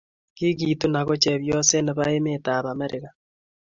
[0.37, 3.09] Kigetun ago chepyoset nebo emetab Amerika